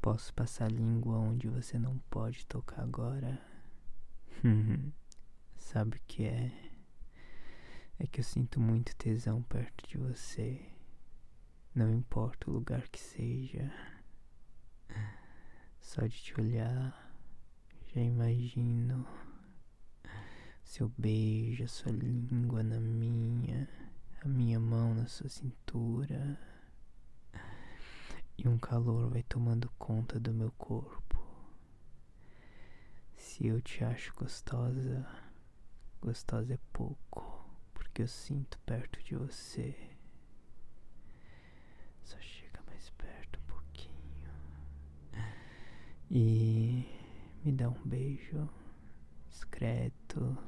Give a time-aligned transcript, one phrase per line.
[0.00, 3.40] Posso passar língua onde você não pode tocar agora.
[5.56, 6.52] Sabe o que é?
[7.98, 10.60] É que eu sinto muito tesão perto de você.
[11.74, 13.72] Não importa o lugar que seja.
[15.80, 17.12] Só de te olhar,
[17.94, 19.06] já imagino
[20.68, 23.66] seu beijo, a sua língua na minha,
[24.22, 26.38] a minha mão na sua cintura.
[28.38, 31.18] E um calor vai tomando conta do meu corpo.
[33.16, 35.04] Se eu te acho gostosa,
[36.00, 39.76] gostosa é pouco, porque eu sinto perto de você.
[42.04, 44.30] Só chega mais perto um pouquinho.
[46.08, 46.86] E
[47.44, 48.48] me dá um beijo
[49.28, 50.38] discreto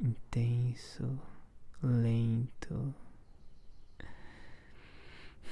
[0.00, 1.20] intenso,
[1.82, 2.94] lento.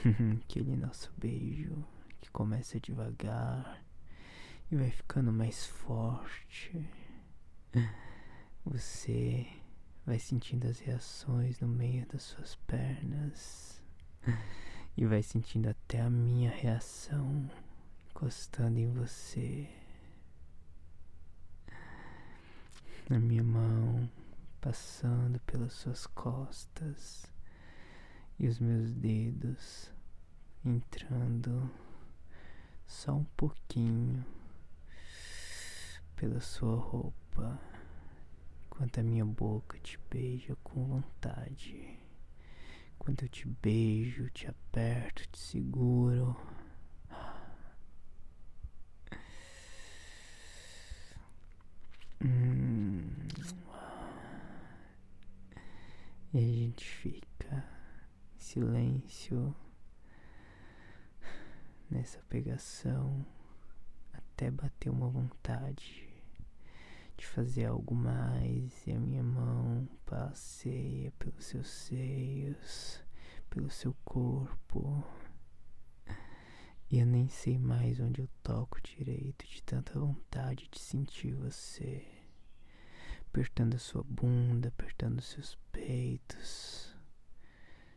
[0.42, 1.84] Aquele nosso beijo
[2.20, 3.82] que começa devagar
[4.70, 6.88] e vai ficando mais forte.
[8.64, 9.46] Você
[10.06, 13.82] vai sentindo as reações no meio das suas pernas
[14.96, 17.50] e vai sentindo até a minha reação
[18.10, 19.68] encostando em você.
[23.08, 24.08] Na minha mão
[24.60, 27.33] passando pelas suas costas
[28.38, 29.90] e os meus dedos
[30.64, 31.70] entrando
[32.86, 34.24] só um pouquinho
[36.16, 37.60] pela sua roupa,
[38.66, 41.98] enquanto a minha boca te beija com vontade.
[42.98, 46.36] Quando eu te beijo, te aperto, te seguro.
[52.24, 53.02] Hum.
[56.32, 57.33] E a gente fica
[58.44, 59.56] silêncio
[61.90, 63.24] nessa pegação
[64.12, 66.06] até bater uma vontade
[67.16, 68.86] de fazer algo mais.
[68.86, 73.02] E a minha mão passeia pelos seus seios,
[73.48, 75.02] pelo seu corpo.
[76.90, 82.06] E eu nem sei mais onde eu toco direito de tanta vontade de sentir você.
[83.26, 86.93] Apertando a sua bunda, apertando seus peitos,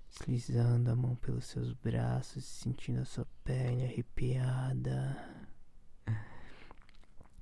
[0.09, 5.45] deslizando a mão pelos seus braços, sentindo a sua pele arrepiada.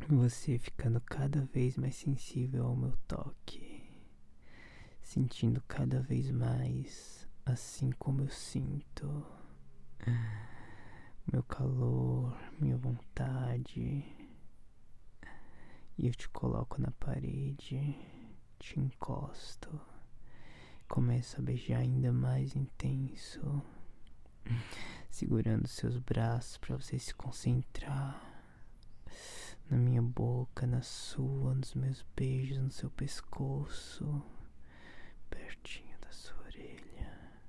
[0.08, 3.84] Você ficando cada vez mais sensível ao meu toque,
[5.02, 9.26] sentindo cada vez mais assim como eu sinto.
[11.32, 14.04] Meu calor, minha vontade
[15.98, 17.98] e eu te coloco na parede,
[18.60, 19.80] te encosto,
[20.88, 23.62] começo a beijar ainda mais intenso,
[25.10, 28.22] segurando seus braços para você se concentrar
[29.70, 34.24] na minha boca, na sua, nos meus beijos no seu pescoço,
[35.30, 37.42] pertinho da sua orelha,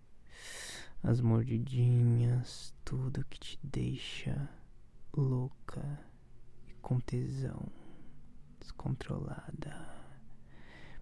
[1.03, 4.49] as mordidinhas, tudo que te deixa
[5.15, 6.01] louca
[6.67, 7.71] e com tesão
[8.61, 9.95] descontrolada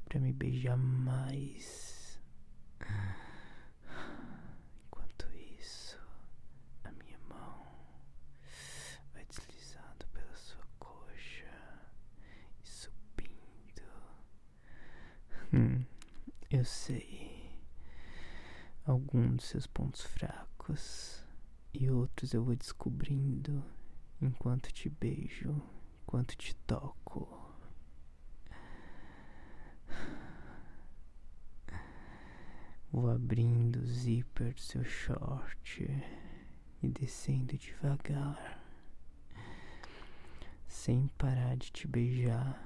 [0.05, 2.21] para me beijar mais.
[4.87, 5.27] Enquanto
[5.59, 5.99] isso,
[6.84, 7.66] a minha mão
[9.12, 11.51] vai deslizando pela sua coxa
[12.62, 13.83] e subindo.
[15.56, 15.84] Hum,
[16.50, 17.62] eu sei
[18.84, 21.25] alguns dos seus pontos fracos
[21.72, 23.65] e outros eu vou descobrindo
[24.20, 25.62] enquanto te beijo,
[26.03, 27.54] enquanto te toco.
[32.91, 35.84] Vou abrindo o zíper do seu short
[36.82, 38.60] e descendo devagar,
[40.66, 42.60] sem parar de te beijar,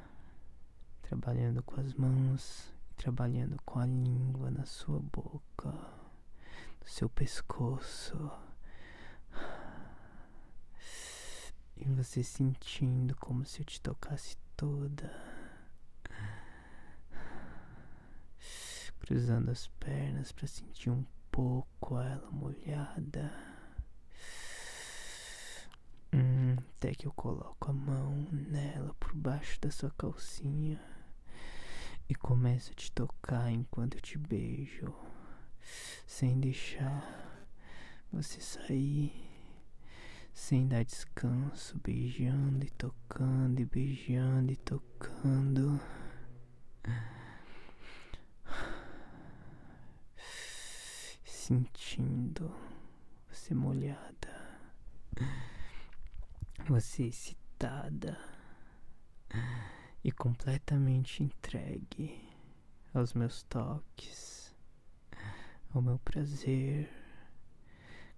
[1.03, 8.31] trabalhando com as mãos trabalhando com a língua na sua boca, no seu pescoço.
[11.77, 15.39] E você sentindo como se eu te tocasse toda.
[19.01, 23.33] cruzando as pernas para sentir um pouco ela molhada.
[26.13, 30.98] Hum, até que eu coloco a mão nela por baixo da sua calcinha
[32.09, 34.95] e começo a te tocar enquanto eu te beijo,
[36.07, 37.47] sem deixar
[38.11, 39.13] você sair,
[40.33, 45.79] sem dar descanso, beijando e tocando e beijando e tocando.
[51.27, 52.55] sentindo
[53.31, 54.59] você molhada.
[56.67, 58.19] você excitada
[60.03, 62.29] e completamente entregue
[62.95, 64.55] aos meus toques,
[65.73, 66.89] ao meu prazer,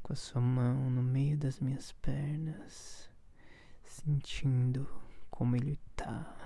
[0.02, 3.10] com a sua mão no meio das minhas pernas,
[3.84, 4.88] sentindo
[5.30, 6.36] como ele tá.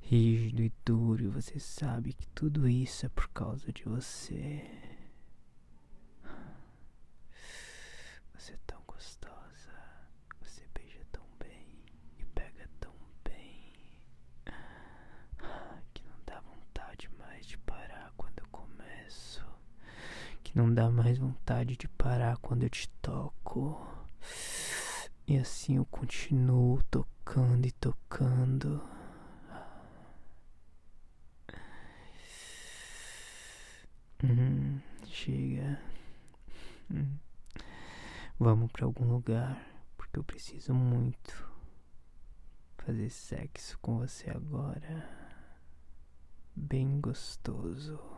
[0.00, 4.68] Rígido e duro, você sabe que tudo isso é por causa de você.
[8.34, 9.72] Você é tão gostosa,
[10.40, 11.84] você beija tão bem
[12.18, 12.92] e pega tão
[13.24, 13.72] bem
[15.94, 19.44] que não dá vontade mais de parar quando eu começo,
[20.54, 23.80] não dá mais vontade de parar quando eu te toco.
[25.26, 28.82] E assim eu continuo tocando e tocando.
[34.22, 35.80] Hum, chega.
[36.90, 37.16] Hum.
[38.38, 39.64] Vamos para algum lugar,
[39.96, 41.50] porque eu preciso muito
[42.78, 45.08] fazer sexo com você agora.
[46.54, 48.11] Bem gostoso.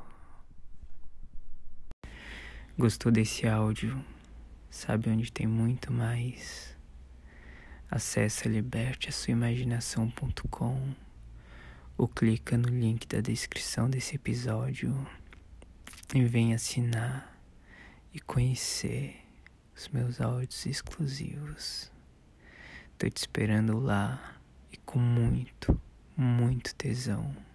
[2.77, 4.05] Gostou desse áudio?
[4.69, 6.77] Sabe onde tem muito mais?
[7.89, 10.93] Acesse liberte a sua imaginação.com
[11.97, 14.93] ou clica no link da descrição desse episódio
[16.13, 17.41] e venha assinar
[18.13, 19.25] e conhecer
[19.77, 21.93] os meus áudios exclusivos.
[22.99, 24.41] Tô te esperando lá
[24.73, 25.81] e com muito,
[26.17, 27.54] muito tesão.